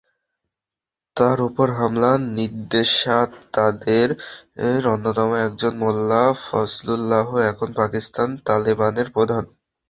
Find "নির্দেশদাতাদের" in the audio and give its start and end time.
2.37-4.09